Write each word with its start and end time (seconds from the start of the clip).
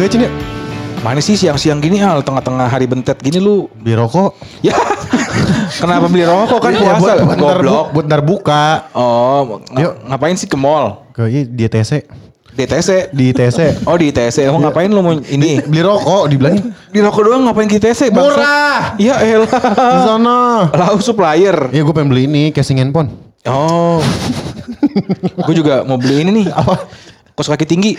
Gue 0.00 0.08
Cin 0.08 0.24
ya. 0.24 0.32
Mana 1.04 1.20
sih 1.20 1.36
siang-siang 1.36 1.76
gini 1.76 2.00
al 2.00 2.24
tengah-tengah 2.24 2.72
hari 2.72 2.88
bentet 2.88 3.20
gini 3.20 3.36
lu 3.36 3.68
Beli 3.84 4.00
rokok. 4.00 4.32
Ya 4.64 4.72
Kenapa 5.84 6.08
beli 6.08 6.24
rokok 6.24 6.56
kan 6.56 6.72
Ya, 6.72 6.96
puasa 6.96 7.20
buat, 7.20 7.36
buat, 7.36 7.36
Goblok 7.36 7.86
buat 7.92 8.04
ntar 8.08 8.24
buka. 8.24 8.88
Oh 8.96 9.60
Yuk. 9.76 10.00
Ngapain 10.08 10.40
sih 10.40 10.48
ke 10.48 10.56
mall 10.56 11.04
Ke 11.12 11.28
iya, 11.28 11.44
di 11.44 11.68
TC. 11.68 12.08
Di 12.56 12.64
TC 12.64 13.12
Di 13.12 13.28
TC. 13.36 13.84
Oh 13.84 14.00
di 14.00 14.08
TC 14.08 14.48
Emang 14.48 14.64
ngapain 14.64 14.88
lu 14.88 15.04
mau 15.04 15.12
ini 15.20 15.60
Beli 15.68 15.84
rokok 15.84 16.32
dibilangin. 16.32 16.72
Di 16.88 17.04
rokok 17.04 17.20
doang 17.20 17.44
ngapain 17.44 17.68
di 17.68 17.76
TC 17.76 18.08
bangsa? 18.08 18.40
Murah. 18.40 18.80
Iya 18.96 19.14
Di 19.20 19.28
elah 19.36 19.52
sana. 20.08 20.38
Lau 20.80 20.96
supplier 21.04 21.68
Iya 21.76 21.84
gue 21.84 21.92
pengen 21.92 22.08
beli 22.08 22.24
ini 22.24 22.56
casing 22.56 22.80
handphone. 22.80 23.12
Oh 23.44 24.00
Gue 25.44 25.52
juga 25.60 25.84
mau 25.84 26.00
beli 26.00 26.24
ini 26.24 26.40
nih 26.40 26.46
Apa? 26.56 26.88
Kos 27.40 27.48
kaki 27.48 27.64
tinggi 27.64 27.96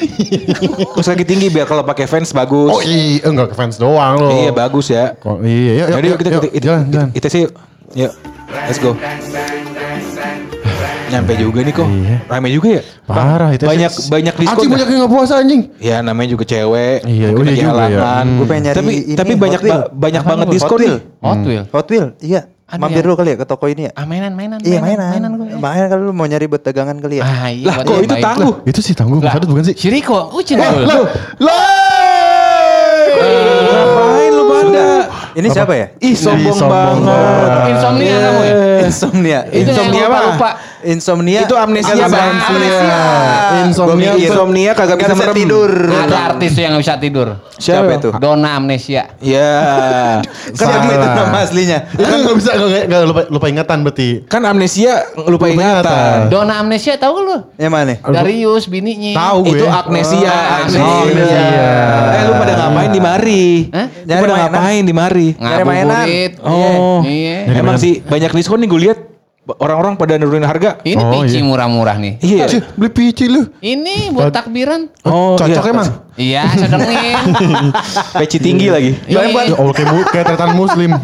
Kos 0.94 1.10
kaki 1.10 1.26
tinggi 1.26 1.50
biar 1.50 1.66
kalau 1.66 1.82
pakai 1.82 2.06
fans 2.06 2.30
bagus 2.30 2.70
Oh 2.70 2.78
iya, 2.86 3.26
enggak 3.26 3.50
ke 3.50 3.56
fans 3.58 3.82
doang 3.82 4.22
loh. 4.22 4.30
Iya 4.38 4.54
bagus 4.54 4.94
ya 4.94 5.18
Kok 5.18 5.42
iya, 5.42 5.82
iya, 5.82 5.86
Jadi 5.98 6.08
yuk 6.14 6.18
kita 6.22 6.30
yuk, 6.30 6.44
kita 6.46 6.62
jalan, 6.62 6.84
jalan. 6.94 7.10
ITC 7.18 7.36
yuk. 7.42 7.52
Yuk. 7.98 8.14
Let's 8.70 8.78
go. 8.78 8.94
Nyampe 11.12 11.34
juga 11.36 11.60
nih 11.60 11.74
kok. 11.74 11.88
Iya. 11.90 12.18
Rame 12.24 12.48
juga 12.54 12.70
ya? 12.70 12.82
Parah 13.04 13.50
itu. 13.52 13.66
Banyak 13.66 13.92
banyak 14.08 14.36
diskon. 14.38 14.54
Anjing 14.56 14.70
dah. 14.70 14.76
banyak 14.78 14.88
yang 14.88 15.00
nggak 15.02 15.12
puasa 15.12 15.34
anjing. 15.42 15.62
Ya 15.82 15.98
namanya 16.00 16.30
juga 16.32 16.44
cewek. 16.48 16.98
Iya, 17.04 17.28
mungkin 17.34 17.44
oh 17.44 17.52
iya 17.52 17.52
lagi 17.52 17.66
juga 17.68 17.84
ya. 17.84 18.00
Hmm. 18.00 18.38
Gue 18.38 18.46
pengen 18.48 18.64
nyari 18.64 18.78
Tapi 18.78 18.92
ini, 18.94 19.16
tapi 19.18 19.34
banyak 19.36 19.62
ba- 19.66 19.90
banyak 19.92 20.22
Apa 20.24 20.30
banget 20.30 20.48
diskon 20.54 20.70
Hot 20.72 20.80
nih. 20.80 20.88
Wheel. 20.88 21.00
Hot 21.20 21.42
Wheel. 21.44 21.64
Hot 21.74 21.88
Wheel, 21.92 22.08
iya. 22.24 22.42
Ada 22.72 22.80
Mampir 22.80 23.04
ya? 23.04 23.06
dulu 23.06 23.16
kali 23.20 23.30
ya 23.36 23.38
ke 23.38 23.44
toko 23.44 23.66
ini 23.68 23.82
ya. 23.88 23.92
Ah 24.00 24.08
mainan 24.08 24.32
mainan. 24.32 24.64
Iya 24.64 24.80
mainan. 24.80 25.12
Mainan 25.12 25.32
gue. 25.36 25.60
Mainan 25.60 25.88
kalau 25.92 26.04
lu 26.08 26.14
mau 26.16 26.24
nyari 26.24 26.48
buat 26.48 26.64
dagangan 26.64 26.96
kali 27.04 27.20
ya. 27.20 27.24
Ah 27.28 27.52
iya. 27.52 27.68
Lah 27.68 27.76
buat 27.84 27.88
kok 27.92 28.00
itu 28.00 28.16
baik. 28.16 28.24
tangguh? 28.24 28.54
Itu 28.64 28.80
sih 28.80 28.94
tangguh 28.96 29.20
Lah. 29.20 29.34
Bukan 29.44 29.64
sih? 29.68 29.76
Si 29.76 29.92
Riko, 29.92 30.32
ucin 30.32 30.56
Eh, 30.56 30.72
lo, 30.88 31.04
lo. 31.44 31.60
Ini 35.34 35.48
siapa 35.48 35.74
ya? 35.74 35.88
Ih 35.98 36.14
sombong, 36.14 36.54
sombong 36.54 37.00
banget. 37.00 37.08
banget. 37.08 37.70
Insomnia 37.72 38.06
Iya. 38.08 38.20
kamu 38.22 38.42
ya? 38.42 38.54
Insomnia. 38.82 39.40
Itu 39.46 39.70
Insomnia 39.70 40.02
apa? 40.02 40.18
lupa-lupa. 40.18 40.50
Insomnia. 40.82 41.40
Itu 41.42 41.56
amnesia 41.56 41.94
Iya, 41.94 42.06
amnesia. 42.06 42.50
amnesia. 42.50 43.00
Insomnia. 43.62 44.12
Insomnia 44.18 44.72
kagak 44.74 44.98
bisa 44.98 45.14
merem. 45.16 45.36
tidur. 45.36 45.72
Ada 45.86 46.18
artis 46.28 46.50
tuh 46.52 46.64
yang 46.64 46.76
bisa 46.76 46.94
tidur. 46.98 47.28
Siapa 47.56 47.92
itu? 47.94 48.10
Dona 48.18 48.58
Amnesia. 48.58 49.14
Ya. 49.22 49.54
Kan 50.58 50.68
Salah. 50.68 50.82
itu 50.84 51.08
nama 51.08 51.38
aslinya. 51.40 51.78
Itu 51.88 52.02
nggak 52.04 52.36
bisa 52.36 52.52
nggak 52.52 52.84
nggak 52.88 53.02
lupa, 53.06 53.22
lupa 53.30 53.46
ingatan 53.48 53.78
berarti. 53.82 54.10
Kan 54.26 54.42
amnesia 54.42 55.06
lupa 55.16 55.30
Lupa 55.32 55.46
ingatan. 55.48 55.86
ingatan. 55.86 56.18
Dona 56.30 56.54
Amnesia 56.58 56.94
tahu 56.98 57.16
lu? 57.22 57.38
Yang 57.56 57.72
mana? 57.72 57.94
Darius 58.02 58.66
bininya. 58.66 59.14
Tahu 59.14 59.38
gue. 59.46 59.54
Itu 59.54 59.66
amnesia. 59.66 60.34
Oh, 60.34 61.06
amnesia. 61.06 61.42
Eh 62.12 62.22
lu 62.26 62.34
pada 62.36 62.54
ngapain 62.58 62.81
di 62.92 63.00
mari? 63.00 63.44
Hah? 63.72 63.88
Nyari 64.04 64.22
mainan. 64.22 64.40
ngapain 64.46 64.84
di 64.84 64.94
mari? 64.94 65.28
Nyari 65.34 65.64
mainan. 65.64 66.06
Oh. 66.42 67.00
Iya. 67.02 67.38
Emang 67.56 67.76
sih 67.76 68.00
banyak 68.00 68.32
diskon 68.32 68.60
nih 68.60 68.70
gue 68.70 68.82
lihat 68.82 69.00
orang-orang 69.58 69.98
pada 69.98 70.16
nurunin 70.16 70.46
harga. 70.46 70.80
Ini 70.82 70.96
Oh, 70.96 71.12
pici 71.18 71.42
iya. 71.42 71.44
murah-murah 71.44 71.98
nih. 71.98 72.14
Iya. 72.22 72.46
Cih, 72.48 72.62
beli 72.78 72.90
pici 72.94 73.26
lu. 73.26 73.50
Ini 73.58 74.14
buat 74.14 74.30
takbiran. 74.30 74.88
Oh, 75.04 75.34
Cocok 75.36 75.64
iya. 75.66 75.74
emang. 75.74 75.90
Iya, 76.16 76.44
sedengin. 76.54 77.18
Peci 78.22 78.38
tinggi 78.38 78.68
lagi. 78.70 78.92
Iya. 79.10 79.28
Ya 79.28 79.56
Allah 79.58 79.74
kayak, 79.74 79.90
mu- 79.90 80.08
kayak 80.08 80.26
tretan 80.30 80.52
muslim. 80.54 80.92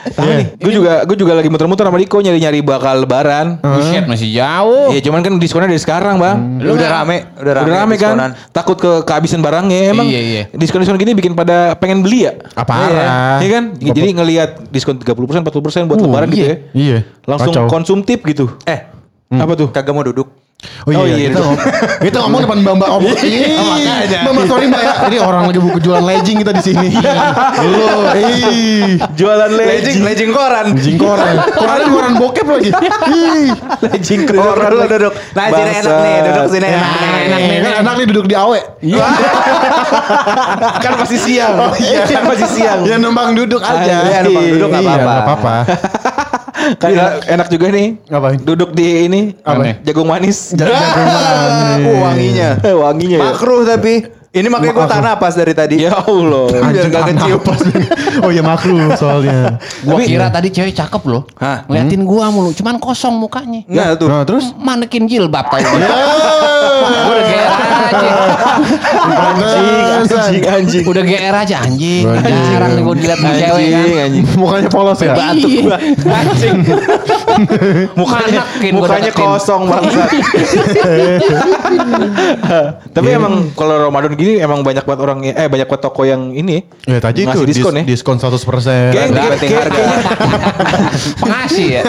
Tahu 0.00 0.24
Iya. 0.24 0.34
nih, 0.34 0.46
gue 0.56 0.72
juga 0.72 0.92
gue 1.04 1.12
juga 1.14 1.32
lagi 1.32 1.48
muter-muter 1.48 1.84
sama 1.84 1.96
Diko 1.96 2.16
nyari-nyari 2.18 2.60
bakal 2.60 3.04
lebaran. 3.04 3.60
Buset 3.60 4.04
masih 4.04 4.32
jauh. 4.32 4.88
Iya, 4.88 5.00
cuman 5.02 5.20
kan 5.20 5.32
diskonnya 5.36 5.68
dari 5.68 5.76
sekarang, 5.78 6.16
Bang. 6.16 6.56
Lu 6.58 6.72
udah 6.72 6.88
rame, 6.90 7.28
udah 7.36 7.52
rame. 7.54 7.64
Udah 7.64 7.76
rame 7.78 7.94
kan? 7.94 8.12
diskonan. 8.12 8.30
Takut 8.50 8.76
ke 8.76 9.04
kehabisan 9.04 9.40
barangnya. 9.40 9.92
Emang 9.92 10.06
Iya, 10.06 10.20
iya. 10.20 10.42
diskon-diskon 10.50 10.96
gini 10.96 11.12
bikin 11.12 11.32
pada 11.32 11.76
pengen 11.76 12.00
beli 12.00 12.24
ya? 12.24 12.32
Parah. 12.58 13.38
Iya 13.38 13.48
kan? 13.50 13.64
Jadi 13.76 14.08
ngelihat 14.10 14.50
diskon 14.68 14.96
30%, 14.96 15.44
40% 15.44 15.84
buat 15.84 15.98
Uh, 15.98 16.04
lebaran 16.06 16.28
gitu 16.28 16.40
iya. 16.40 16.48
ya. 16.48 16.56
Iya. 16.72 16.98
Langsung 17.26 17.52
Kacau. 17.52 17.68
konsumtif 17.68 18.18
gitu. 18.22 18.48
Eh, 18.64 18.80
Apa 19.30 19.52
tuh? 19.52 19.68
kagak 19.68 19.92
mau 19.92 20.02
duduk. 20.02 20.32
Oh 20.80 20.92
iya, 20.92 20.98
Oh 20.98 21.04
iya, 21.04 21.16
kita, 21.16 21.30
itu. 21.30 21.40
ngomong, 21.40 21.58
kita 22.04 22.18
ngomong 22.20 22.40
depan 22.44 22.58
mbak 22.60 22.74
mbak 22.76 22.88
om. 22.90 23.00
makanya. 23.00 24.18
Mbak 24.20 24.32
mbak 24.32 24.44
sorry 24.44 24.66
mbak 24.68 24.80
ya. 24.80 24.92
Ini 25.08 25.16
orang 25.18 25.42
lagi 25.48 25.60
buku 25.60 25.78
jualan 25.80 26.04
legging 26.04 26.36
kita 26.40 26.52
di 26.52 26.62
sini. 26.62 26.88
Lu, 27.62 27.88
ih, 28.12 28.96
Jualan 29.14 29.50
Legend, 29.50 30.00
legend 30.02 30.30
koran. 30.30 30.66
anjing 30.72 30.96
koran. 30.96 31.34
Koran 31.50 31.80
koran 31.88 32.12
bokep 32.16 32.46
lagi. 32.46 32.70
Ih, 33.08 33.48
Lejing 33.82 34.20
Oh, 34.30 34.52
duduk, 34.52 34.84
duduk. 34.86 35.12
Nah, 35.32 35.44
sini 35.48 35.70
enak 35.74 35.94
nih, 35.96 36.16
duduk 36.24 36.44
sini 36.48 36.66
enak 36.66 36.90
enak 37.00 37.40
nih, 37.40 37.58
kan 37.60 37.72
enak 37.80 37.92
nih 37.96 38.06
duduk 38.08 38.26
di 38.26 38.34
awe. 38.36 38.60
kan 40.80 40.92
masih 40.98 41.18
siang. 41.18 41.54
Oh 41.56 41.72
iya, 41.76 42.04
kan 42.04 42.22
masih 42.26 42.48
siang. 42.48 42.80
Ya 42.84 42.96
numpang 42.96 43.32
duduk 43.32 43.60
aja. 43.60 43.96
Iya, 44.02 44.18
numpang 44.24 44.46
duduk 44.48 44.68
nggak 44.70 44.82
Iya, 44.82 44.92
apa-apa. 44.92 45.08
nggak 45.08 45.24
apa-apa. 45.24 45.54
Kan 46.76 46.88
enak, 46.88 47.12
enak 47.26 47.46
juga 47.48 47.66
nih. 47.68 47.88
Ngapain? 48.06 48.38
Duduk 48.38 48.70
di 48.70 48.86
ini 49.04 49.20
Apa? 49.40 49.80
jagung 49.80 50.06
manis. 50.06 50.52
Jagung 50.52 50.70
manis. 50.86 51.82
Oh, 51.82 51.96
wanginya. 52.02 52.48
Wanginya 52.62 53.16
ya. 53.18 53.24
Makruh 53.26 53.62
tapi. 53.64 53.94
Ini 54.30 54.46
makanya 54.46 54.70
gue 54.70 54.86
tahan 54.86 55.02
napas 55.04 55.34
dari 55.34 55.50
tadi. 55.50 55.82
Ya 55.82 55.90
Allah. 55.90 56.46
Biar 56.46 56.62
Anjing, 56.62 56.86
gak 56.88 57.02
kecium. 57.10 57.40
Oh 58.22 58.30
iya 58.30 58.44
makruh 58.44 58.94
soalnya. 58.94 59.58
Gua 59.82 59.98
Tapi- 59.98 60.06
kira 60.06 60.30
tadi 60.30 60.48
cewek 60.52 60.70
cakep 60.70 61.02
loh. 61.02 61.26
Hah? 61.34 61.66
Ngeliatin 61.66 62.06
gua 62.06 62.30
mulu, 62.30 62.52
cuman 62.52 62.78
kosong 62.78 63.16
mukanya. 63.16 63.66
Enggak 63.66 63.98
tuh. 63.98 64.06
Nah 64.06 64.22
terus? 64.22 64.54
Manekin 64.54 65.10
jilbab. 65.10 65.50
Ya. 65.58 65.66
Gua 65.66 67.10
udah 67.10 67.24
GR 67.26 67.39
aja. 67.90 68.12
Anjing, 70.00 70.44
anjing. 70.46 70.84
Udah 70.86 71.02
GR 71.02 71.34
aja 71.34 71.56
anjing. 71.66 72.04
Anjing. 72.06 72.44
Jarang 72.50 72.70
nih 72.78 72.82
gua 72.86 72.94
dilihat 72.94 73.18
cewek 73.18 73.42
kan. 73.42 73.82
Anjing, 73.82 73.98
anjing. 73.98 74.24
Mukanya 74.38 74.68
polos 74.70 75.00
ya? 75.02 75.12
Batuk 75.14 75.50
gua. 75.66 75.76
Anjing. 76.06 76.56
mukanya 78.00 78.40
mukanya 78.70 79.10
kosong 79.10 79.62
banget. 79.66 80.08
Tapi 82.90 83.08
emang 83.10 83.50
kalau 83.54 83.88
Ramadan 83.88 84.12
gini 84.14 84.38
emang 84.38 84.60
banyak 84.60 84.84
banget 84.84 85.00
orang 85.00 85.18
eh 85.24 85.48
banyak 85.48 85.66
banget 85.66 85.82
toko 85.82 86.02
yang 86.04 86.32
ini 86.32 86.66
Ya 86.84 86.98
tadi 86.98 87.24
itu 87.24 87.38
diskon 87.46 87.80
ya. 87.80 87.84
diskon 87.84 88.16
100%. 88.18 88.92
Kayak- 88.92 89.10
penting 89.30 89.50
harga. 89.54 89.82
Pengasih 91.16 91.66
ya. 91.78 91.82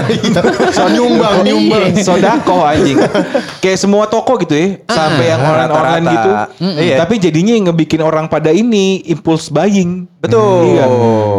So 0.71 0.87
nyumbang, 0.87 1.43
nyumbang. 1.43 1.97
Sodako 1.97 2.63
anjing. 2.63 2.97
Kayak 3.59 3.77
semua 3.79 4.05
toko 4.05 4.37
gitu 4.39 4.53
ya. 4.53 4.67
Sampai 4.85 5.25
yang 5.29 5.41
rata-rata. 5.41 5.99
gitu. 6.01 6.31
Iya. 6.77 6.97
Tapi 7.01 7.17
jadinya 7.17 7.53
yang 7.53 7.65
ngebikin 7.71 8.01
orang 8.01 8.27
pada 8.27 8.51
ini 8.51 9.01
impulse 9.07 9.49
buying. 9.49 10.07
Betul. 10.21 10.77
Iya. 10.77 10.85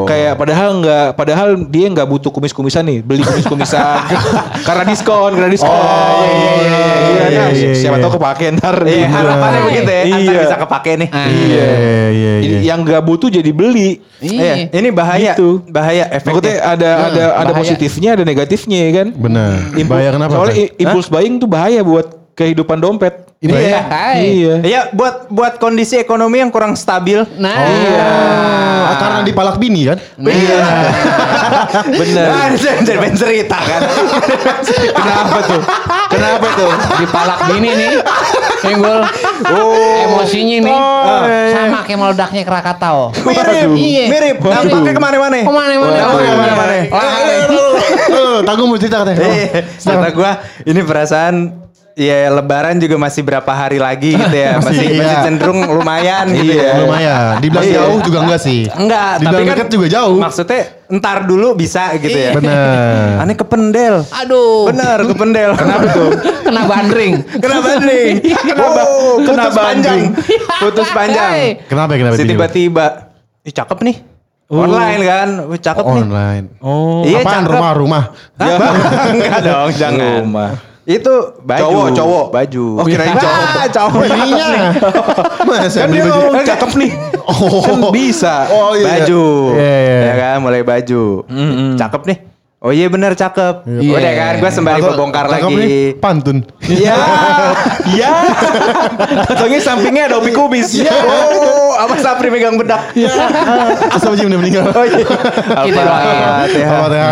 Kayak 0.03 0.33
padahal 0.37 0.71
nggak 0.83 1.07
padahal 1.15 1.49
dia 1.71 1.87
nggak 1.87 2.03
butuh 2.05 2.35
kumis-kumisan 2.35 2.83
nih, 2.83 2.99
beli 3.01 3.23
kumis-kumisan 3.23 4.02
karena 4.67 4.83
diskon, 4.85 5.31
karena 5.33 5.51
diskon. 5.51 5.71
Oh, 5.71 5.83
iya, 6.25 6.53
iya, 6.53 6.53
iya, 6.55 6.85
Iya, 7.03 7.25
iya, 7.29 7.39
nah, 7.39 7.49
iya, 7.51 7.71
siapa 7.73 7.97
iya. 7.97 8.03
tahu 8.03 8.13
kepake 8.17 8.45
ntar. 8.55 8.77
Iya, 8.83 9.07
harapannya 9.07 9.61
begitu 9.65 9.91
ya. 9.91 10.03
Iya. 10.05 10.39
bisa 10.43 10.57
kepake 10.59 10.91
nih. 10.97 11.09
Iya, 11.11 11.69
iya, 12.09 12.33
iya. 12.39 12.59
Yang 12.65 12.79
nggak 12.85 13.03
butuh 13.03 13.29
jadi 13.29 13.51
beli. 13.51 13.91
Iya, 14.19 14.71
ini 14.71 14.89
bahaya. 14.89 15.33
Gitu. 15.35 15.63
Bahaya 15.67 16.05
efeknya. 16.09 16.33
Maksudnya 16.33 16.57
ada 16.63 16.91
Hmm, 16.93 17.07
ada 17.09 17.25
ada 17.35 17.45
bahaya. 17.49 17.59
positifnya, 17.59 18.11
ada 18.15 18.25
negatifnya 18.25 18.79
ya 18.81 18.93
kan. 18.95 19.09
Benar. 19.13 19.53
Bahaya 19.83 20.11
kenapa? 20.13 20.33
Soalnya 20.33 20.55
Tan? 20.55 20.63
i- 20.63 20.73
impulse 20.79 21.09
buying 21.09 21.35
tuh 21.37 21.49
bahaya 21.49 21.81
buat 21.83 22.07
kehidupan 22.33 22.81
dompet. 22.81 23.29
Ini 23.43 23.51
Iya. 23.51 23.67
ya. 23.67 23.83
Iya. 24.15 24.55
Iya, 24.63 24.81
buat 24.95 25.27
buat 25.27 25.59
kondisi 25.59 25.99
ekonomi 25.99 26.39
yang 26.39 26.49
kurang 26.49 26.79
stabil. 26.79 27.27
Nah. 27.35 27.59
Iya. 27.59 28.07
Ah, 28.83 28.97
karena 28.99 29.21
dipalak 29.27 29.59
bini 29.59 29.83
kan? 29.85 29.99
Iya. 30.17 30.63
Bener. 32.01 32.27
Nah, 32.31 32.47
jadi 32.55 32.99
pengen 33.03 33.17
cerita 33.19 33.59
kan. 33.59 33.81
Kenapa 34.95 35.39
tuh? 35.43 35.63
Kenapa 36.07 36.47
tuh? 36.55 36.71
Dipalak 37.03 37.39
bini 37.51 37.71
nih. 37.75 37.91
Senggol. 38.63 39.01
Oh. 39.51 40.07
Emosinya 40.07 40.59
nih. 40.63 40.77
Oh. 40.79 41.23
Sama 41.51 41.79
kayak 41.83 41.99
meledaknya 41.99 42.43
Krakatau. 42.47 43.11
Mirip, 43.27 43.69
Iya. 43.75 44.05
mirip. 44.07 44.37
Dampaknya 44.39 44.93
ke 44.95 45.03
mana-mana. 45.03 45.37
Ke 45.43 45.51
mana-mana. 45.51 45.99
Ke 45.99 46.35
mana-mana. 46.39 46.75
Eh, 46.79 48.39
Tangguh 48.47 48.67
mau 48.67 48.79
cerita 48.79 49.03
katanya. 49.03 49.19
Iya, 49.19 49.67
kata 49.67 50.09
gue 50.11 50.31
ini 50.69 50.81
perasaan 50.87 51.35
ya 51.95 52.29
lebaran 52.29 52.77
juga 52.77 52.97
masih 52.97 53.21
berapa 53.21 53.49
hari 53.49 53.77
lagi 53.77 54.13
gitu 54.13 54.33
ya. 54.33 54.57
Masih, 54.57 54.85
Masih, 54.85 54.87
masih 54.97 55.13
iya. 55.13 55.23
cenderung 55.23 55.61
lumayan 55.69 56.27
gitu 56.31 56.53
Iya. 56.53 56.63
ya. 56.63 56.75
Lumayan. 56.81 57.33
Dibilang 57.39 57.65
Iya. 57.65 57.75
jauh 57.79 57.99
juga 58.01 58.19
enggak 58.23 58.41
sih. 58.41 58.61
Enggak, 58.69 59.11
Dibilang 59.19 59.33
tapi 59.35 59.43
kan 59.45 59.57
deket 59.57 59.69
juga 59.71 59.87
jauh. 59.89 60.17
Maksudnya 60.17 60.61
entar 60.89 61.17
dulu 61.23 61.49
bisa 61.53 61.83
gitu 61.97 62.13
ya. 62.13 62.31
Bener. 62.33 63.07
Aneh 63.23 63.35
ke 63.35 63.45
pendel. 63.45 63.95
Aduh. 64.09 64.67
Bener 64.67 64.99
ke 65.03 65.15
pendel. 65.15 65.51
Kenapa 65.53 65.85
tuh? 65.89 66.11
Kena 66.43 66.63
bandring. 66.65 67.15
Kenapa 67.35 67.69
nih? 67.79 68.07
Kenapa? 68.43 68.81
Oh, 68.83 69.17
Putus 69.17 69.29
kena 69.29 69.45
panjang. 69.51 70.01
Putus 70.63 70.89
panjang. 70.91 71.33
Kenapa 71.65 71.93
kenapa? 71.95 72.17
Si 72.17 72.25
tiba-tiba. 72.25 72.87
Ih 73.43 73.51
cakep 73.51 73.79
nih. 73.83 73.97
Online 74.49 75.01
kan. 75.03 75.29
Wih 75.49 75.57
cakep 75.59 75.85
nih. 75.87 76.03
online. 76.05 76.45
Oh. 76.61 77.01
Iya, 77.03 77.25
Apaan 77.25 77.41
cakep. 77.41 77.53
rumah 77.53 77.73
rumah? 77.73 78.03
Hah? 78.37 78.59
Enggak 79.09 79.41
dong, 79.41 79.71
jangan. 79.73 80.21
Rumah. 80.23 80.51
Itu 80.83 81.39
baju. 81.47 81.63
Cowok, 81.63 81.87
cowok. 81.95 82.27
Baju. 82.35 82.65
Oh, 82.83 82.87
kirain 82.87 83.15
cowok. 83.15 83.39
Ah, 83.39 83.67
cowok. 83.71 84.03
Bininya. 84.03 84.49
Masa 85.47 85.79
Kan 85.87 85.89
dia 85.95 86.03
ngomong 86.11 86.43
cakep 86.43 86.71
nih. 86.75 86.91
Kan 87.63 87.79
bisa. 87.95 88.35
Oh 88.51 88.75
iya. 88.75 88.87
Baju. 88.91 89.23
Iya, 89.55 89.77
iya. 89.79 89.99
Ya 90.03 90.15
kan, 90.19 90.37
mulai 90.43 90.67
baju. 90.67 91.23
Cakep 91.79 92.03
nih. 92.11 92.19
Oh 92.63 92.71
iya 92.71 92.87
bener 92.87 93.19
cakep. 93.19 93.67
Iya. 93.67 93.91
Udah 93.91 94.13
kan, 94.15 94.35
gue 94.39 94.51
sembari 94.55 94.79
Atau 94.79 94.95
bongkar 94.95 95.27
cakep 95.27 95.51
lagi. 95.51 95.55
nih, 95.67 95.99
pantun. 95.99 96.47
Iya. 96.67 96.95
Iya. 97.91 98.11
Katanya 99.27 99.59
sampingnya 99.59 100.03
ada 100.07 100.23
opi 100.23 100.31
kubis. 100.31 100.71
Iya. 100.71 100.95
Oh, 100.95 101.75
apa 101.75 101.99
Sapri 101.99 102.31
megang 102.31 102.55
bedak? 102.55 102.95
Asal 103.91 104.15
Jim 104.15 104.31
udah 104.31 104.39
meninggal. 104.39 104.71
Oh 104.71 104.87
iya. 104.87 105.07
Kita 105.63 105.81
doain. 105.83 106.19
Apa 106.71 106.87
teh? 106.87 107.03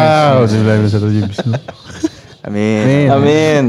Bismillahirrahmanirrahim. 0.46 1.30
Amin. 2.40 3.04
Amin. 3.06 3.64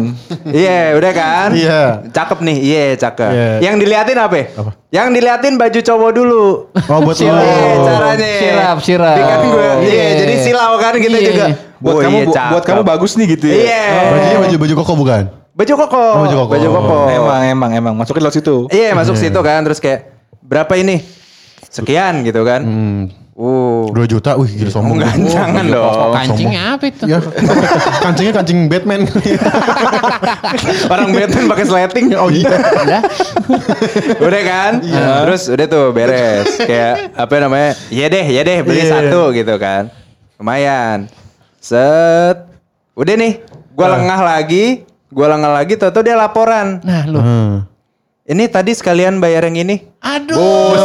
Iya, 0.48 0.96
udah 0.96 1.12
kan? 1.12 1.50
Iya. 1.52 2.08
Cakep 2.08 2.40
nih, 2.40 2.58
iya 2.58 2.84
cakep. 2.96 3.32
Iya. 3.32 3.50
Yang 3.60 3.76
diliatin 3.84 4.18
apa? 4.18 4.36
Apa? 4.56 4.72
Yang 4.88 5.08
diliatin 5.12 5.54
baju 5.60 5.80
cowok 5.84 6.12
dulu. 6.16 6.46
Oh 6.88 7.00
buat 7.04 7.18
lo. 7.20 7.36
Iya, 7.36 7.72
caranya. 7.84 8.32
Sirap, 8.40 8.78
sirap. 8.80 9.16
Iya 9.20 9.26
kan 9.28 9.40
iya, 9.44 9.72
Iya. 9.84 10.06
jadi 10.24 10.36
silau 10.40 10.74
kan 10.80 10.94
kita 10.96 11.18
Iya. 11.20 11.28
juga. 11.28 11.46
Buat 11.82 11.94
Oh, 11.94 12.00
kamu 12.00 12.16
iya, 12.16 12.26
cakep. 12.32 12.52
buat 12.54 12.64
kamu 12.64 12.82
bagus 12.88 13.12
nih 13.18 13.28
gitu 13.36 13.46
ya. 13.50 13.56
Iya. 13.60 13.84
Bajunya 14.08 14.40
baju 14.40 14.56
baju 14.56 14.74
koko 14.80 14.94
bukan? 14.96 15.24
Baju 15.52 15.74
koko. 15.76 16.04
Oh, 16.08 16.22
baju 16.24 16.36
koko. 16.48 16.52
Baju 16.56 16.68
koko. 16.72 16.98
Emang 17.12 17.42
emang 17.44 17.72
emang 17.76 17.94
masukin 17.94 18.24
lewat 18.24 18.36
situ. 18.40 18.56
Iya, 18.72 18.96
masuk 18.96 19.20
situ 19.20 19.40
kan 19.44 19.60
terus 19.68 19.84
kayak 19.84 20.16
berapa 20.40 20.72
ini? 20.80 21.04
Sekian 21.68 22.24
gitu 22.24 22.48
kan. 22.48 22.64
Hmm. 22.64 23.02
Uh. 23.42 23.90
2 23.90 24.06
juta, 24.06 24.38
wih 24.38 24.54
gila 24.54 24.70
Oh, 24.70 24.74
sombong. 24.78 25.02
enggak, 25.02 25.18
jangan 25.26 25.66
Kok 25.66 25.74
dong. 25.74 26.14
kancingnya 26.14 26.62
apa 26.78 26.86
itu? 26.86 27.04
Ya, 27.10 27.18
kancingnya 28.06 28.34
kancing 28.38 28.60
Batman. 28.70 29.02
Orang 30.94 31.10
Batman 31.10 31.46
pakai 31.50 31.66
sleting. 31.66 32.06
oh 32.14 32.30
iya. 32.30 32.54
Udah. 32.86 33.02
udah 34.22 34.42
kan? 34.46 34.72
Terus 35.26 35.50
udah 35.50 35.66
tuh 35.66 35.86
beres. 35.90 36.54
Kayak 36.60 37.18
apa 37.18 37.34
namanya? 37.40 37.72
Iya 37.90 38.06
deh, 38.08 38.26
iya 38.30 38.42
deh 38.44 38.58
beli 38.62 38.86
Iya. 38.86 39.10
satu 39.10 39.34
gitu 39.34 39.58
kan. 39.58 39.90
Lumayan. 40.38 41.10
Set. 41.58 42.46
Udah 42.94 43.14
nih, 43.16 43.42
gua 43.74 43.88
Ah. 43.88 43.92
lengah 43.98 44.20
lagi, 44.22 44.86
gua 45.10 45.34
lengah 45.34 45.52
lagi 45.52 45.74
tau 45.76 45.90
dia 45.98 46.14
laporan. 46.14 46.78
Nah 46.82 47.02
lu. 47.06 47.18
Hmm. 47.18 47.66
Ini 48.22 48.46
tadi 48.48 48.72
sekalian 48.72 49.18
bayar 49.18 49.50
yang 49.50 49.58
ini. 49.60 49.82
Aduh. 49.98 50.38
Gua 50.38 50.78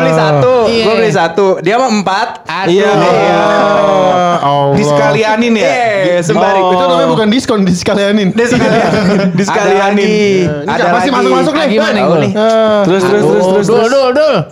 beli 0.00 0.12
satu, 0.12 0.52
Iya. 0.66 0.84
gua 0.84 0.94
beli 0.96 1.12
satu. 1.12 1.46
Dia 1.60 1.74
mah 1.76 1.90
empat. 1.92 2.28
Aduh. 2.44 2.72
Iya. 2.72 2.90
Allah. 4.40 4.72
Disekalianin 4.72 5.52
ya. 5.54 5.68
Iya, 6.00 6.18
sembari. 6.22 6.60
Itu 6.62 6.80
namanya 6.80 7.08
bukan 7.08 7.28
diskon, 7.28 7.60
disekalianin. 7.62 8.32
Dia 8.32 8.46
sekalian. 8.48 8.90
Disekalianin. 9.36 10.00
Ada 10.00 10.00
lagi. 10.00 10.24
Ini 10.40 10.64
Ada 10.66 10.80
siapa 10.80 10.96
sih 10.96 11.02
lagi. 11.02 11.16
masuk-masuk 11.18 11.52
nih? 11.52 11.68
Gimana 11.68 11.98
nih. 12.16 12.32
Ah. 12.32 12.82
Terus 12.82 13.02
terus 13.02 13.22
terus 13.22 13.44
terus. 13.46 13.66
Dul, 13.66 13.76
terus. 13.76 13.90
dul, 13.90 14.08
dul. 14.12 14.36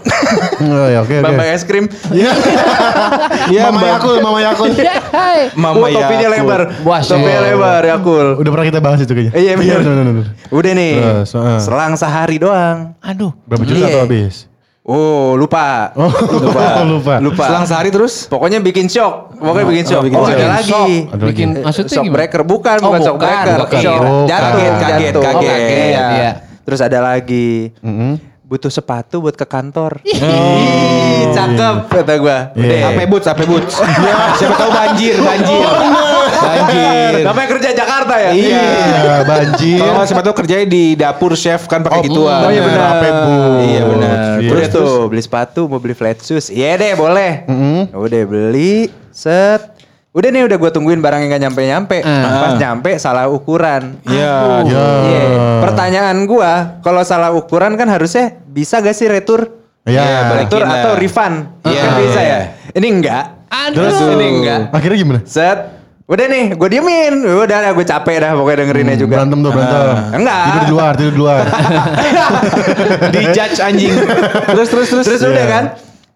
Oh, 0.58 0.86
ya, 0.86 1.00
oke 1.00 1.14
oke. 1.14 1.24
Bambang 1.24 1.48
es 1.48 1.62
krim. 1.62 1.84
Iya. 2.10 2.30
Iya, 3.48 3.70
Mama 3.70 3.78
Mbak. 3.80 3.88
Yakul, 3.94 4.16
Mama 4.20 4.38
Yakul. 4.42 4.68
Ya, 4.76 5.00
hai. 5.08 5.48
Mama 5.54 5.76
Oh, 5.78 5.88
topinya 5.88 6.28
Yakul. 6.28 6.36
lebar. 6.36 6.60
Buas, 6.82 7.04
Topinya 7.06 7.32
ya. 7.32 7.46
lebar, 7.48 7.82
Yakul. 7.86 8.26
Udah 8.36 8.50
pernah 8.52 8.66
kita 8.66 8.80
bahas 8.82 8.98
itu 9.00 9.12
kayaknya. 9.14 9.32
Iya, 9.32 9.52
bener. 9.56 10.26
Udah 10.50 10.72
nih. 10.74 10.94
Ah. 11.00 11.58
Selang 11.58 11.94
sehari 11.96 12.36
doang. 12.36 12.92
Aduh. 13.00 13.32
Berapa 13.46 13.64
juta 13.64 13.78
Iya. 13.80 13.88
tuh 13.88 14.00
habis? 14.04 14.34
Oh, 14.88 15.36
lupa. 15.36 15.92
Oh, 15.92 16.08
lupa. 16.48 16.80
lupa. 16.96 17.14
Lupa. 17.20 17.44
Selang 17.44 17.68
sehari 17.68 17.92
terus. 17.92 18.24
Pokoknya 18.24 18.56
bikin 18.58 18.88
shock. 18.88 19.36
Pokoknya 19.36 19.66
bikin 19.68 19.84
shock. 19.84 20.02
bikin 20.02 20.16
oh, 20.16 20.24
shock. 20.24 20.32
ada 20.34 20.46
lagi. 20.48 20.64
shock. 20.64 20.88
Ada 21.12 21.24
Bikin 21.28 21.48
lagi. 21.52 21.64
maksudnya 21.68 21.90
shock 21.92 22.04
gimana? 22.04 22.16
breaker 22.16 22.42
bukan, 22.42 22.76
Oh, 22.78 22.84
bukan 22.88 23.00
shock 23.02 23.16
bukan. 23.16 23.28
breaker. 23.28 23.58
Kira. 23.68 23.82
Shock. 23.84 24.00
Oh, 24.00 24.24
jatuh, 24.24 24.48
kaget, 24.48 24.72
kaget, 24.72 24.80
jatuh. 24.80 25.22
kaget. 25.22 25.36
Oh, 25.36 25.42
kaget. 25.44 25.60
Iya. 25.68 26.06
Iya. 26.08 26.30
Terus 26.64 26.80
ada 26.80 26.98
lagi. 27.04 27.48
Mm-mm. 27.78 28.12
Butuh 28.42 28.72
sepatu 28.72 29.20
buat 29.20 29.36
ke 29.36 29.44
kantor. 29.44 30.00
Ih, 30.08 31.28
cakep 31.30 31.76
kata 31.86 32.14
gua. 32.16 32.38
Iya. 32.56 32.64
Udah. 32.64 32.78
Apa 32.88 33.00
boots, 33.04 33.26
apa 33.28 33.42
boots. 33.44 33.76
Siapa 34.40 34.54
tahu 34.56 34.70
banjir, 34.72 35.20
banjir. 35.20 35.68
Banjir. 36.38 37.12
Namanya 37.26 37.48
kerja 37.50 37.68
Jakarta 37.74 38.14
ya? 38.18 38.30
Iya, 38.32 39.14
banjir. 39.26 39.80
Kalau 39.82 40.02
siapa 40.06 40.22
tahu 40.22 40.34
kerjanya 40.38 40.66
di 40.66 40.94
dapur 40.94 41.32
chef 41.34 41.66
kan 41.66 41.82
pakai 41.82 42.06
gituan. 42.06 42.46
Oh 42.46 42.50
iya 42.50 42.62
benar. 42.62 42.80
Apa, 42.98 43.06
Bu? 43.10 43.34
Iya 43.62 43.82
benar. 43.84 44.16
Iya. 44.38 44.50
Terus 44.50 44.66
tuh 44.70 44.90
beli 45.06 45.22
sepatu 45.22 45.66
mau 45.66 45.82
beli 45.82 45.94
flat 45.94 46.22
shoes. 46.22 46.48
Iya 46.48 46.78
deh 46.78 46.92
boleh. 46.94 47.44
Mm-mm. 47.46 47.92
Udah 47.92 48.22
beli 48.24 48.88
set. 49.10 49.74
Udah 50.08 50.34
nih 50.34 50.48
udah 50.48 50.56
gue 50.56 50.70
tungguin 50.72 50.98
barang 50.98 51.20
yang 51.20 51.30
gak 51.30 51.42
nyampe-nyampe. 51.46 51.98
Pas 52.02 52.54
nyampe 52.58 52.90
salah 52.98 53.28
ukuran. 53.28 54.00
Iya. 54.08 54.34
Ya. 54.66 54.86
Iya. 55.04 55.22
Pertanyaan 55.62 56.16
gua, 56.26 56.80
kalau 56.82 57.04
salah 57.04 57.30
ukuran 57.30 57.76
kan 57.76 57.86
harusnya 57.86 58.40
bisa 58.48 58.80
gak 58.80 58.96
sih 58.96 59.06
retur? 59.06 59.46
Iya. 59.86 60.36
retur 60.42 60.60
balikin 60.64 60.64
atau 60.64 60.92
refund? 60.98 61.36
Iya. 61.62 61.80
Kan 61.80 61.90
bisa 62.02 62.20
Iya. 62.20 62.28
ya. 62.28 62.40
Ini 62.74 62.86
enggak. 62.88 63.24
Aduh. 63.48 63.76
Terus 63.78 63.96
ini 64.16 64.26
enggak. 64.42 64.60
Akhirnya 64.74 64.98
gimana? 64.98 65.20
Set. 65.22 65.58
Udah 66.08 66.24
nih, 66.24 66.56
gue 66.56 66.68
diemin. 66.68 67.20
Udah, 67.20 67.68
gue 67.68 67.84
capek 67.84 68.16
dah 68.18 68.32
pokoknya 68.32 68.64
dengerinnya 68.64 68.96
juga. 68.96 69.20
Berantem 69.20 69.38
tuh, 69.38 69.52
berantem. 69.52 69.84
Enggak. 70.16 70.40
Tidur 70.42 70.62
di 70.64 70.72
luar, 70.72 70.92
tidur 70.96 71.12
di 71.12 71.20
luar. 71.20 71.38
Di 73.12 73.20
judge 73.28 73.58
anjing. 73.60 73.92
Terus 74.48 74.68
terus 74.68 74.88
terus. 74.88 75.04
Terus 75.04 75.20
udah 75.22 75.36
Iya. 75.36 75.46
kan, 75.46 75.64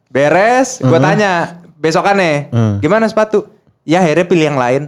beres. 0.08 0.80
Gue 0.80 0.96
tanya 0.96 1.32
besokannya, 1.76 2.48
Hmm. 2.48 2.74
gimana 2.80 3.04
sepatu? 3.04 3.52
Ya 3.84 4.00
akhirnya 4.00 4.24
pilih 4.24 4.46
yang 4.46 4.56
lain. 4.56 4.82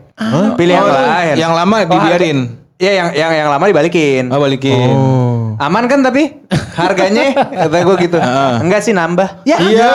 Pilih 0.57 0.73
yang 0.73 0.87
Oh, 0.87 0.95
lain. 0.95 1.35
Yang 1.37 1.53
lama 1.53 1.77
dibiarin. 1.85 2.39
Iya 2.75 2.93
yang 2.93 3.09
yang 3.13 3.33
yang 3.37 3.49
lama 3.51 3.65
dibalikin. 3.67 4.25
Oh 4.31 4.39
balikin. 4.39 4.89
Oh. 4.91 5.55
Aman 5.57 5.87
kan 5.87 6.01
tapi 6.01 6.43
harganya 6.81 7.31
kata 7.35 7.77
gue 7.83 7.97
gitu. 8.01 8.19
Enggak 8.59 8.81
sih 8.81 8.91
nambah. 8.91 9.43
Ya. 9.45 9.59
Iya. 9.59 9.91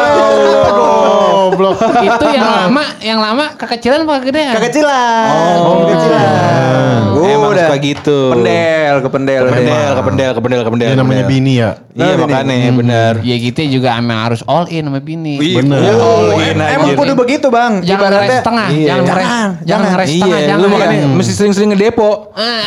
Goblok. 1.42 1.80
Itu 1.80 2.26
yang 2.28 2.44
lama, 2.46 2.84
yang 3.00 3.20
lama 3.20 3.46
kekecilan 3.56 4.04
apa 4.04 4.14
kegedean? 4.20 4.54
Kekecilan. 4.54 5.56
Oh. 5.56 5.86
kekecilan. 5.86 7.00
Emang 7.20 7.52
Udah. 7.52 7.68
suka 7.68 7.78
gitu. 7.80 8.20
Pendel 8.32 8.96
ke 9.00 9.10
pendel. 9.10 9.42
udah. 9.42 9.54
Pendel, 9.54 9.90
ke 9.90 10.02
pendel, 10.02 10.32
ke 10.32 10.40
pendel, 10.40 10.62
ke 10.62 10.70
pendel. 10.70 10.88
Dia 10.88 10.96
ke 10.96 11.00
namanya 11.00 11.24
bini 11.26 11.54
ya. 11.56 11.70
Iya 11.92 12.16
Nah, 12.16 12.16
makanya 12.22 12.56
bini. 12.64 12.78
benar. 12.78 13.14
Ya 13.22 13.36
gitu 13.38 13.60
juga 13.70 13.90
emang 13.94 14.20
harus 14.22 14.42
all 14.46 14.66
in 14.68 14.84
sama 14.84 15.00
bini. 15.00 15.36
Bener. 15.36 15.80
Oh, 15.94 16.32
All 16.32 16.40
in 16.42 16.56
em- 16.56 16.74
emang 16.74 16.96
kudu 16.96 17.14
begitu 17.14 17.48
bang. 17.50 17.84
Jangan 17.84 18.08
ngeres 18.10 18.30
setengah, 18.40 18.68
Iya. 18.70 18.88
jangan 18.88 19.04
ngeres, 19.04 19.28
Jangan, 19.62 19.88
ngeres 19.90 20.08
setengah, 20.10 20.28
Iya, 20.32 20.48
jangan. 20.48 20.60
lu 20.60 20.68
makanya 20.70 20.98
mesti 21.10 21.34
sering-sering 21.34 21.70
ngedepo. 21.70 22.12
Ah. 22.34 22.64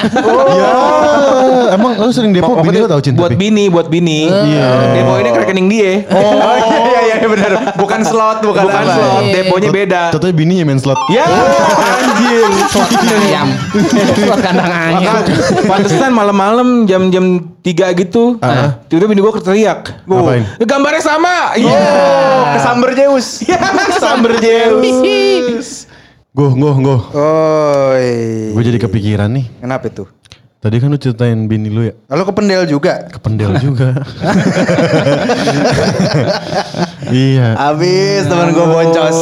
Ya, 0.52 0.72
emang 1.72 1.92
lu 1.96 2.10
sering 2.10 2.32
depo 2.32 2.52
bini 2.58 2.78
lu 2.78 2.86
tau 2.86 3.00
cinta 3.00 3.18
buat 3.18 3.32
bini, 3.32 3.64
buat 3.66 3.88
bini. 3.88 4.28
Iya. 4.28 4.68
Depo 4.92 5.12
ini 5.16 5.28
ke 5.30 5.38
rekening 5.40 5.66
dia. 5.66 5.92
Oh 6.10 6.91
iya 7.22 7.22
iya 7.22 7.24
iya 7.24 7.28
benar. 7.30 7.78
Bukan 7.78 8.00
slot, 8.02 8.42
bukan, 8.42 8.66
Bukan 8.66 8.82
apa. 8.82 8.92
slot, 8.92 9.22
Iya. 9.22 9.34
deponya 9.38 9.70
beda. 9.70 10.02
Contohnya 10.10 10.34
bininya 10.34 10.64
main 10.66 10.76
slot. 10.76 10.98
Ya, 11.06 11.24
anjir. 11.24 12.44
ayam. 13.22 13.48
Buat 14.26 14.40
kandang 14.42 14.68
ayam. 14.68 15.00
Pantesan 15.64 16.10
malam-malam 16.10 16.84
jam-jam 16.84 17.46
3 17.62 17.94
gitu. 17.94 18.42
Tiba-tiba 18.90 19.08
bini 19.08 19.22
gua 19.22 19.38
teriak. 19.38 20.02
Bu, 20.02 20.18
Ngapain? 20.18 20.42
gambarnya 20.60 21.00
sama. 21.00 21.54
Iya. 21.54 21.70
Oh, 21.70 22.42
kesamber 22.58 22.90
Zeus. 22.92 23.46
Samber 23.96 24.32
Zeus. 24.38 25.86
Gue, 26.32 26.48
gue, 26.48 26.72
gue. 26.80 26.98
Oh, 27.12 27.92
Gue 28.56 28.62
jadi 28.64 28.80
kepikiran 28.80 29.28
nih. 29.28 29.52
Kenapa 29.60 29.84
itu? 29.86 30.08
Tadi 30.62 30.78
kan 30.78 30.88
lu 30.88 30.96
ceritain 30.96 31.44
bini 31.44 31.68
lu 31.68 31.82
ya. 31.82 31.92
Lalu 32.08 32.22
ke 32.22 32.32
pendel 32.32 32.62
juga. 32.64 33.04
Kependel 33.10 33.52
juga. 33.60 33.98
iya. 37.10 37.58
Abis 37.58 38.30
teman 38.30 38.54
gue 38.54 38.66
boncos. 38.66 39.18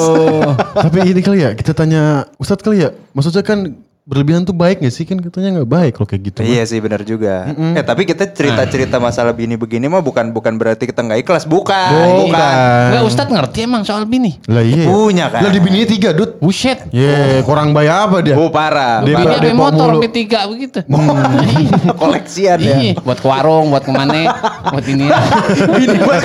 Tapi 0.76 0.98
ini 1.08 1.20
kali 1.24 1.40
ya, 1.46 1.56
kita 1.56 1.72
tanya 1.72 2.28
Ustadz 2.36 2.60
kali 2.60 2.84
ya. 2.84 2.92
Maksudnya 3.16 3.40
kan 3.40 3.80
berlebihan 4.10 4.42
tuh 4.42 4.50
baik 4.50 4.82
gak 4.82 4.90
sih? 4.90 5.06
Kan 5.06 5.22
katanya 5.22 5.62
gak 5.62 5.70
baik 5.70 5.92
kalau 5.94 6.08
kayak 6.10 6.22
gitu. 6.26 6.40
Iya 6.42 6.66
sih 6.66 6.82
benar 6.82 7.06
juga. 7.06 7.54
Eh 7.54 7.84
tapi 7.86 8.02
kita 8.02 8.26
cerita-cerita 8.26 8.98
masalah 8.98 9.30
bini 9.30 9.54
begini 9.54 9.86
mah 9.86 10.02
bukan 10.02 10.34
bukan 10.34 10.58
berarti 10.58 10.90
kita 10.90 11.06
nggak 11.06 11.22
ikhlas, 11.22 11.46
bukan. 11.46 12.26
Bukan. 12.26 12.54
Enggak 12.90 13.04
Ustadz 13.06 13.30
ngerti 13.30 13.58
emang 13.62 13.86
soal 13.86 14.02
bini. 14.10 14.42
Lah 14.50 14.66
iya. 14.66 14.90
Punya 14.90 15.30
kan? 15.30 15.46
Lah 15.46 15.50
di 15.54 15.62
bininya 15.62 15.86
tiga, 15.86 16.10
Dut. 16.10 16.42
Buset. 16.42 16.90
Ye, 16.90 17.46
kurang 17.46 17.70
bayar 17.70 18.10
apa 18.10 18.18
dia? 18.18 18.34
Oh 18.34 18.50
parah. 18.50 19.06
Dia- 19.06 19.20
Bini 19.20 19.34
ada 19.36 19.48
motor 19.54 19.88
mulu. 19.94 20.02
B3 20.02 20.18
begitu. 20.50 20.78
Koleksian 22.00 22.58
ya. 22.58 22.76
Iya, 22.80 22.92
buat 22.98 23.20
ke 23.20 23.28
warung, 23.28 23.70
buat 23.70 23.84
ke 23.86 23.92
mana, 23.94 24.34
buat 24.74 24.84
ini. 24.90 25.06
Bini 25.78 25.98
buat 26.02 26.22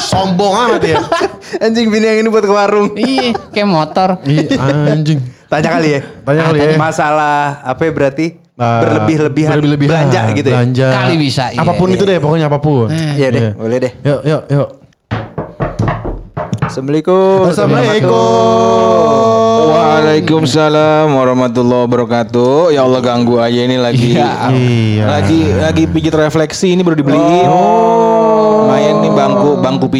Sombong 0.00 0.54
amat 0.56 0.82
ya. 0.86 0.98
anjing 1.58 1.90
bini 1.90 2.06
yang 2.06 2.18
ini 2.22 2.28
buat 2.30 2.46
ke 2.46 2.54
warung. 2.54 2.94
Iya, 2.94 3.34
kayak 3.50 3.68
motor. 3.68 4.08
Iya, 4.24 4.56
anjing. 4.94 5.39
Tanya 5.50 5.68
kali 5.82 5.88
ya. 5.98 6.00
Tanya 6.22 6.42
kali 6.46 6.58
ya. 6.62 6.78
Masalah 6.78 7.58
apa 7.66 7.82
ya 7.82 7.90
berarti? 7.90 8.38
Nah, 8.54 8.86
berlebih-lebihan 8.86 9.56
berlebih-lebihan. 9.58 10.06
belanja 10.06 10.20
gitu 10.38 10.46
ya. 10.46 10.62
Belanja. 10.62 10.86
Kali 10.94 11.14
bisa, 11.18 11.44
iya. 11.50 11.58
Apa 11.58 11.72
pun 11.74 11.88
itu 11.90 12.06
deh, 12.06 12.22
pokoknya 12.22 12.46
apa 12.46 12.62
pun. 12.62 12.86
Iya 12.92 13.28
deh, 13.34 13.42
boleh 13.58 13.78
deh. 13.82 13.92
Yuk, 14.06 14.20
yuk, 14.22 14.42
yuk. 14.46 14.68
Assalamualaikum. 16.70 17.50
Assalamualaikum. 17.50 18.14
Waalaikumsalam 19.74 21.10
warahmatullahi 21.10 21.82
wabarakatuh. 21.82 22.70
Ya 22.70 22.86
Allah 22.86 23.02
ganggu 23.02 23.42
aja 23.42 23.60
ini 23.66 23.74
lagi. 23.74 24.14
Iya. 24.14 25.02
Lagi 25.02 25.50
lagi 25.50 25.90
pijit 25.90 26.14
refleksi 26.14 26.78
ini 26.78 26.86
baru 26.86 26.94
dibeliin. 26.94 27.50
Oh. 27.50 28.70
Main 28.70 29.02
nih 29.02 29.10
bangku 29.10 29.58
bangku 29.58 29.90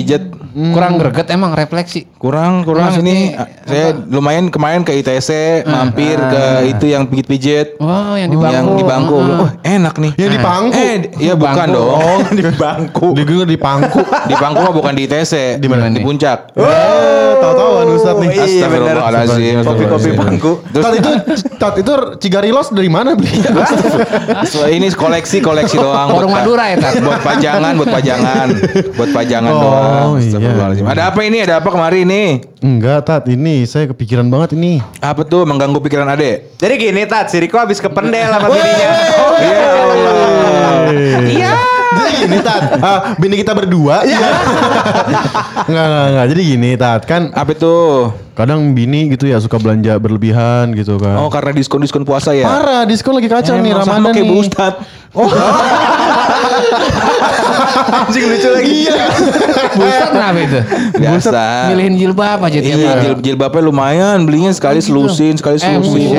pijet. 0.50 0.74
Kurang 0.74 0.92
greget 0.98 1.28
emang 1.30 1.50
refleksi. 1.52 2.00
Kurang 2.16 2.52
kurang 2.62 2.90
Maksudnya, 2.90 3.10
ini 3.10 3.18
saya 3.64 3.86
lumayan 3.96 4.50
kemarin 4.50 4.82
ke 4.82 4.92
ITC 4.94 5.62
mampir 5.64 6.18
ke 6.18 6.42
itu 6.68 6.84
yang 6.86 7.06
pijit-pijit. 7.06 7.78
Wah, 7.78 8.14
yang 8.14 8.28
di 8.28 8.36
bangku. 8.36 8.52
Yang 8.52 8.66
di 8.66 8.84
bangku. 8.84 9.14
Oh, 9.16 9.48
enak 9.62 9.94
nih. 9.96 10.12
Yang 10.16 10.30
di 10.30 10.40
pangku. 10.40 10.74
Eh, 10.76 10.96
iya 11.18 11.34
bukan 11.34 11.66
Bangku. 11.66 11.76
dong. 11.76 12.18
di 12.38 12.44
bangku. 12.44 13.06
Di 13.14 13.22
gue 13.22 13.44
di 13.46 13.58
pangku. 13.58 14.00
Di 14.02 14.34
bangku 14.34 14.60
mah 14.60 14.74
bukan 14.74 14.92
di 14.92 15.02
ITC. 15.06 15.58
Di 15.58 15.66
mana 15.70 15.88
Di 15.88 15.98
nih? 15.98 16.02
puncak. 16.02 16.38
Eh, 16.58 17.30
Ustaz 17.90 18.16
nih. 18.16 18.30
Iya, 18.32 18.66
bener. 18.68 18.96
Astagfirullahaladzim. 18.96 19.56
Kopi-kopi 19.64 20.10
bangku. 20.16 20.52
Tat 20.72 20.94
itu 20.94 21.10
Tat 21.56 21.74
itu 21.76 21.92
Cigarilos 22.20 22.68
dari 22.72 22.88
mana 22.88 23.12
beli? 23.12 23.28
So, 24.50 24.64
ini 24.66 24.88
koleksi 24.90 25.44
koleksi 25.44 25.76
doang. 25.76 26.10
Warung 26.10 26.32
pa- 26.32 26.42
Madura 26.42 26.64
ya, 26.72 26.76
Tat? 26.80 27.02
Buat 27.02 27.20
pajangan, 27.20 27.72
buat 27.76 27.90
pajangan, 27.92 28.46
buat 28.96 29.10
pajangan 29.12 29.52
Oh, 29.52 29.60
doang. 29.60 30.08
Iya. 30.40 30.56
Astagfirullahaladzim. 30.56 30.86
Ada 30.88 31.02
apa 31.12 31.20
ini? 31.22 31.38
Ada 31.44 31.54
apa 31.60 31.68
kemarin 31.68 32.00
ini? 32.08 32.22
Enggak, 32.64 32.98
Tat. 33.04 33.22
Ini 33.28 33.68
saya 33.68 33.84
kepikiran 33.92 34.26
banget 34.26 34.56
ini. 34.56 34.80
Apa 34.98 35.22
tuh 35.22 35.44
mengganggu 35.44 35.78
pikiran 35.78 36.08
Ade? 36.08 36.56
Jadi 36.56 36.74
gini 36.80 37.04
Tat, 37.04 37.28
si 37.28 37.36
Riko 37.36 37.60
habis 37.60 37.78
kependel 37.78 38.32
sama 38.32 38.48
bininya. 38.48 38.90
Iya 39.40 39.68
Allah. 39.68 40.14
Iya. 41.28 41.52
Jadi 41.90 42.12
gini 42.22 42.38
Tat, 42.40 42.62
ah, 42.78 42.98
bini 43.18 43.34
kita 43.36 43.52
berdua. 43.52 44.06
Iya. 44.06 44.28
enggak, 45.68 45.84
enggak, 45.84 46.06
enggak. 46.08 46.26
Jadi 46.32 46.42
gini 46.42 46.70
Tat, 46.76 47.00
kan 47.04 47.22
Apa 47.36 47.52
tuh? 47.52 48.14
kadang 48.40 48.72
bini 48.72 49.12
gitu 49.12 49.28
ya 49.28 49.36
suka 49.36 49.60
belanja 49.60 50.00
berlebihan 50.00 50.72
gitu 50.72 50.96
kan. 50.96 51.20
Oh 51.20 51.28
karena 51.28 51.52
diskon 51.52 51.84
diskon 51.84 52.08
puasa 52.08 52.32
ya? 52.32 52.48
Parah, 52.48 52.88
diskon 52.88 53.12
lagi 53.12 53.28
kacau 53.28 53.60
nih 53.60 53.76
Emang 53.76 53.84
sama 53.84 54.00
Ramadan 54.00 54.12
kayak 54.16 54.24
nih. 54.24 54.32
Bu 54.32 54.40
Ustad. 54.40 54.74
Anjing 57.70 58.24
lucu 58.26 58.48
lagi. 58.48 58.74
Iya. 58.82 59.04
Buset 59.72 60.08
kenapa 60.10 60.38
itu? 60.38 60.58
Biasa. 60.96 61.42
Milihin 61.70 61.94
jilbab 61.96 62.38
aja 62.40 62.58
tiap 62.58 62.76
Iya, 62.76 62.88
hari. 62.88 63.00
jil 63.02 63.14
jilbabnya 63.22 63.62
lumayan, 63.62 64.18
belinya 64.22 64.50
sekali 64.50 64.78
selusin, 64.78 65.34
sekali 65.34 65.56
Eh, 65.56 65.62
selusin. 65.62 66.10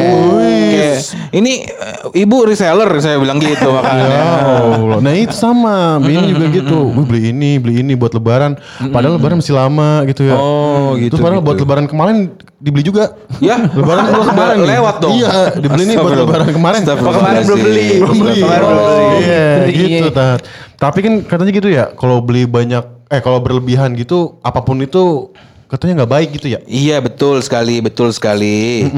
ini 1.31 1.63
eh, 1.63 1.97
ibu 2.17 2.37
reseller 2.43 2.87
saya 2.97 3.17
bilang 3.17 3.37
gitu 3.37 3.63
Ya 3.67 3.73
makanya. 3.73 4.21
Allah. 4.61 4.97
Nah 4.99 5.13
itu 5.13 5.33
sama, 5.33 5.75
bini 5.97 6.29
juga 6.29 6.45
gitu. 6.49 6.79
Gue 6.91 7.05
beli 7.05 7.21
ini, 7.31 7.57
beli 7.57 7.81
ini 7.81 7.93
buat 7.93 8.11
lebaran. 8.11 8.55
Padahal 8.83 9.17
lebaran 9.17 9.39
masih 9.39 9.53
lama 9.53 10.03
gitu 10.05 10.23
ya. 10.23 10.35
Oh, 10.35 10.95
gitu, 10.95 11.15
Terus 11.15 11.21
padahal 11.21 11.39
gitu. 11.39 11.47
buat 11.47 11.57
lebaran 11.59 11.85
kemarin 11.85 12.15
dibeli 12.57 12.83
juga. 12.83 13.17
Ya, 13.39 13.57
Lebaran 13.57 14.03
belum 14.07 14.25
kemarin 14.31 14.57
lewat 14.61 14.95
dong. 14.99 15.13
Iya, 15.17 15.31
dibeli 15.57 15.83
nih 15.85 15.95
buat 15.97 16.15
lebaran 16.15 16.49
kemarin. 16.49 16.81
Kemarin 16.83 17.41
belum 17.43 17.59
beli. 17.59 17.87
Belum 17.97 18.17
beli. 18.17 18.39
Kemarin 18.39 18.63
belum 18.63 18.85
beli. 18.85 19.05
Iya, 19.21 19.45
Iya. 19.65 19.87
gitu 19.97 20.09
tat. 20.11 20.41
Tapi 20.81 20.99
kan 20.99 21.13
katanya 21.21 21.51
gitu 21.53 21.69
ya, 21.69 21.93
kalau 21.93 22.17
beli 22.19 22.43
banyak 22.43 22.81
eh 23.07 23.21
kalau 23.21 23.37
berlebihan 23.37 23.93
gitu 23.93 24.41
apa 24.41 24.59
pun 24.59 24.81
itu 24.81 25.29
katanya 25.67 26.03
nggak 26.03 26.11
baik 26.11 26.29
gitu 26.33 26.47
ya. 26.49 26.59
Iya 26.65 26.97
betul 26.99 27.37
sekali, 27.39 27.77
betul 27.79 28.09
sekali. 28.09 28.89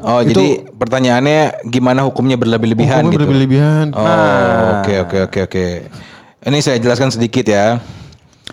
Oh 0.00 0.20
Itu- 0.20 0.30
jadi 0.30 0.46
pertanyaannya 0.70 1.64
gimana 1.66 2.04
hukumnya 2.04 2.36
berlebih-lebihan 2.36 3.02
Hukumnya 3.02 3.16
gitu? 3.16 3.26
berlebihan. 3.26 3.84
Oh 3.90 4.04
oke 4.76 4.94
oke 5.00 5.16
oke 5.24 5.38
oke. 5.42 5.66
Ini 6.40 6.58
saya 6.60 6.76
jelaskan 6.76 7.08
sedikit 7.08 7.44
ya. 7.44 7.80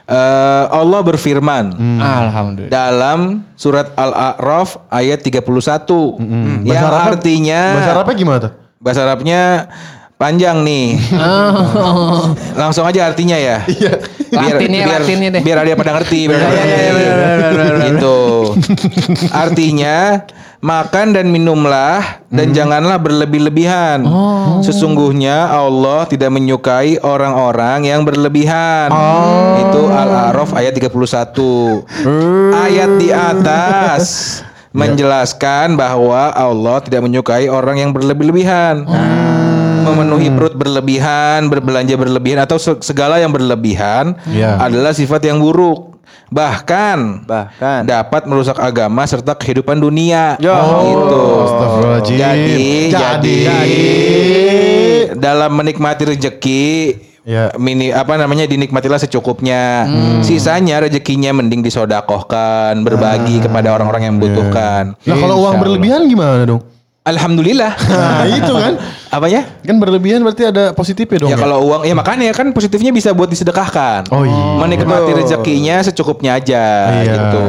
Eh, 0.08 0.66
Allah 0.70 1.04
berfirman 1.04 1.76
Alhamdulillah. 2.00 2.72
dalam 2.72 3.20
surat 3.54 3.92
Al-A'raf 3.92 4.80
ayat 4.88 5.20
31 5.20 6.16
yang 6.16 6.64
Bahasa 6.64 6.88
Arabnya- 6.88 7.12
artinya 7.12 7.62
Bahasa 7.76 7.92
Arabnya 7.92 8.16
gimana 8.16 8.40
tuh? 8.40 8.52
bahasa 8.78 9.00
Arabnya 9.04 9.42
panjang 10.18 10.66
nih. 10.66 10.98
Oh. 11.14 12.34
Langsung 12.58 12.84
aja 12.90 13.14
artinya 13.14 13.38
ya. 13.38 13.62
Iya. 13.70 13.94
Latinnya, 14.28 14.86
latinnya 15.00 15.30
deh. 15.40 15.42
Biar 15.46 15.64
ada 15.64 15.78
pada 15.78 15.94
ngerti. 15.98 16.28
Biar 16.28 16.42
ada 16.42 16.52
pada 16.52 17.64
ngerti. 17.70 17.88
Gitu. 17.94 18.20
Artinya 19.30 20.26
makan 20.58 21.14
dan 21.14 21.30
minumlah 21.30 22.26
dan 22.34 22.50
janganlah 22.50 22.98
berlebih-lebihan. 22.98 24.04
Sesungguhnya 24.66 25.54
Allah 25.54 26.10
tidak 26.10 26.34
menyukai 26.34 26.98
orang-orang 27.00 27.86
yang 27.86 28.02
berlebihan. 28.02 28.90
Itu 29.64 29.86
Al-A'raf 29.86 30.52
ayat 30.58 30.74
31. 30.74 30.98
Ayat 32.58 32.92
di 32.98 33.14
atas 33.14 34.04
menjelaskan 34.74 35.78
bahwa 35.78 36.34
Allah 36.34 36.82
tidak 36.82 37.06
menyukai 37.06 37.48
orang 37.48 37.80
yang 37.80 37.92
berlebih-lebihan. 37.94 38.84
Memenuhi 39.90 40.28
perut 40.30 40.54
berlebihan, 40.54 41.48
berbelanja 41.48 41.96
berlebihan 41.96 42.40
atau 42.42 42.58
se- 42.58 42.82
segala 42.82 43.18
yang 43.18 43.30
berlebihan 43.30 44.18
Iya. 44.26 44.60
adalah 44.60 44.92
sifat 44.92 45.24
yang 45.24 45.38
buruk. 45.38 45.96
Bahkan 46.28 47.24
Bahkan. 47.24 47.88
dapat 47.88 48.28
merusak 48.28 48.60
agama 48.60 49.08
serta 49.08 49.32
kehidupan 49.32 49.80
dunia. 49.80 50.36
Ya. 50.38 50.60
Gitu. 50.60 51.22
Astagfirullahaladzim. 51.42 52.18
Jadi, 52.20 52.68
Jadi. 52.92 53.36
jadi, 53.48 53.88
dalam 55.16 55.56
menikmati 55.56 56.04
rezeki 56.06 56.68
Ya. 57.24 57.52
mini 57.56 57.92
apa 57.92 58.16
namanya 58.16 58.44
dinikmatilah 58.44 58.96
secukupnya. 58.98 59.84
Sisanya 60.20 60.80
rezekinya 60.80 61.32
mending 61.32 61.60
disodakohkan, 61.60 62.80
berbagi 62.84 63.40
kepada 63.40 63.76
orang-orang 63.76 64.08
yang 64.08 64.14
membutuhkan. 64.16 64.96
Nah 64.96 65.16
kalau 65.16 65.44
uang 65.44 65.60
berlebihan 65.60 66.08
gimana 66.08 66.44
dong? 66.44 66.64
Alhamdulillah. 67.08 67.72
Nah 67.88 68.28
itu 68.28 68.52
kan. 68.52 68.74
Apanya? 69.08 69.48
Kan 69.64 69.80
berlebihan 69.80 70.20
berarti 70.20 70.52
ada 70.52 70.76
positifnya 70.76 71.24
dong 71.24 71.32
Ya 71.32 71.40
kalau 71.40 71.64
uang, 71.64 71.88
ya 71.88 71.96
makanya 71.96 72.28
kan 72.36 72.52
positifnya 72.52 72.92
bisa 72.92 73.16
buat 73.16 73.32
disedekahkan. 73.32 74.12
Oh 74.12 74.28
iya. 74.28 74.60
Menikmati 74.60 75.12
rezekinya 75.16 75.80
secukupnya 75.80 76.36
aja 76.36 76.92
Iya. 76.92 77.16
gitu. 77.16 77.44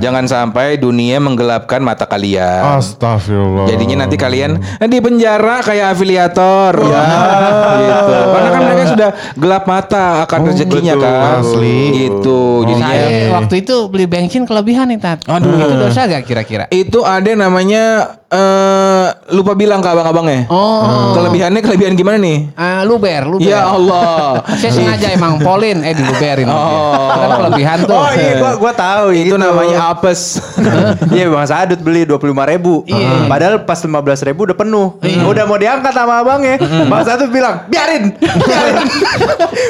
Jangan 0.00 0.24
sampai 0.24 0.80
dunia 0.80 1.20
menggelapkan 1.20 1.84
mata 1.84 2.08
kalian. 2.08 2.80
Astagfirullah. 2.80 3.68
Jadinya 3.68 4.08
nanti 4.08 4.16
kalian 4.16 4.56
eh, 4.80 4.88
di 4.88 4.96
penjara 4.98 5.60
kayak 5.60 5.92
afiliator. 5.92 6.72
Ya. 6.88 7.04
gitu. 7.84 8.16
Karena 8.32 8.50
sudah 8.94 9.10
gelap 9.34 9.64
mata 9.64 10.04
akan 10.24 10.38
rezekinya 10.46 10.94
betul. 10.94 11.04
kan. 11.04 11.38
Asli. 11.42 11.78
Gitu. 12.06 12.40
Jadinya 12.64 12.86
Saya 12.86 13.06
waktu 13.34 13.54
itu 13.60 13.76
beli 13.86 14.06
bensin 14.06 14.42
kelebihan 14.44 14.86
nih 14.88 14.98
Tat. 14.98 15.18
Aduh. 15.26 15.54
Itu 15.54 15.74
dosa 15.76 16.06
gak 16.06 16.24
kira-kira? 16.24 16.64
itu 16.70 17.02
ada 17.02 17.30
namanya 17.34 17.84
eh 18.28 19.06
lupa 19.30 19.54
bilang 19.54 19.78
ke 19.78 19.86
abang-abangnya. 19.86 20.50
Oh. 20.50 21.14
Kelebihannya 21.14 21.60
kelebihan 21.62 21.94
gimana 21.94 22.18
nih? 22.18 22.50
Ah, 22.54 22.82
luber, 22.82 23.22
luber. 23.26 23.46
Ya 23.46 23.62
Allah. 23.64 24.42
Saya 24.60 24.74
sengaja 24.74 25.14
emang 25.14 25.38
Polin 25.38 25.82
eh 25.82 25.94
diluberin. 25.94 26.50
Oh. 26.50 27.10
Kan 27.10 27.30
kelebihan 27.46 27.78
tuh. 27.86 27.94
Oh 27.94 28.10
iya 28.10 28.32
gua 28.38 28.52
gua 28.58 28.72
tahu 28.74 29.14
itu 29.14 29.34
namanya 29.34 29.90
apes. 29.90 30.20
Iya 31.14 31.30
Bang 31.30 31.46
Sadut 31.46 31.78
beli 31.80 32.06
25 32.06 32.34
ribu 32.50 32.82
Iya. 32.86 33.26
Padahal 33.26 33.62
pas 33.62 33.78
15 33.78 34.26
ribu 34.26 34.46
udah 34.46 34.56
penuh 34.56 34.88
Udah 35.02 35.44
mau 35.46 35.58
diangkat 35.58 35.92
sama 35.92 36.20
abangnya 36.20 36.58
Bang 36.88 37.02
Sadut 37.04 37.30
bilang 37.30 37.66
Biarin 37.68 38.14
Biarin 38.18 38.74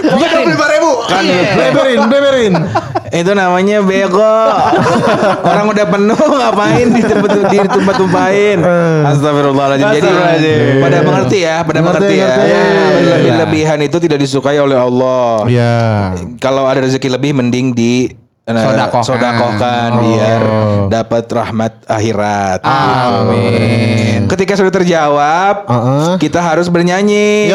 Pokoknya 0.05 0.29
25 0.45 0.75
ribu 0.75 0.91
Kan 1.05 1.25
Beberin, 1.55 2.01
beberin. 2.09 2.53
itu 3.11 3.31
namanya 3.31 3.79
bego. 3.81 4.35
Orang 5.51 5.71
udah 5.71 5.87
penuh 5.87 6.19
ngapain 6.19 6.87
di 6.89 7.01
tempat 7.01 7.31
di 7.47 7.59
tempat 7.61 7.95
tumpahin. 7.95 8.59
Astagfirullahaladzim. 9.07 9.87
Jadi 9.87 9.99
Astagfirullahaladzim. 10.03 10.83
pada 10.83 10.99
mengerti 11.01 11.39
ya, 11.41 11.57
pada 11.63 11.79
Mengerti, 11.79 12.15
ya. 12.17 12.27
Ya, 12.27 12.35
Iya. 12.45 13.15
Lebih-lebihan 13.15 13.79
itu 13.81 13.97
tidak 13.99 14.19
disukai 14.19 14.59
oleh 14.59 14.75
Allah. 14.75 15.47
Iya. 15.47 15.77
Kalau 16.39 16.67
ada 16.67 16.83
rezeki 16.83 17.09
lebih 17.13 17.35
mending 17.35 17.71
di 17.71 18.11
eh, 18.45 18.53
Sodakohkan. 18.53 19.05
sodakohkan 19.09 19.91
biar 20.05 20.43
dapat 20.93 21.25
rahmat 21.29 21.73
akhirat. 21.89 22.61
Amin. 22.65 24.29
Ketika 24.29 24.57
sudah 24.57 24.73
terjawab, 24.73 25.65
Heeh. 25.65 26.11
kita 26.21 26.41
harus 26.41 26.69
bernyanyi. 26.69 27.53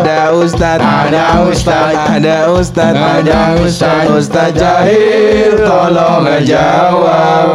Ada 0.00 0.34
ustad, 0.34 0.78
ada 0.82 1.42
ustad, 1.46 1.94
ada 1.94 2.36
ustad, 2.54 2.94
ada 2.94 3.38
ustad, 3.58 4.04
ustad 4.14 4.50
jahil, 4.54 5.58
tolong 5.58 6.26
ngejawab. 6.26 7.46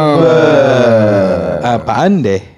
Apaan 1.64 2.22
deh? 2.22 2.55